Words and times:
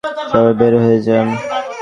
সবাই 0.31 0.53
বের 0.59 0.73
হয়ে 0.83 0.99
যান। 1.07 1.27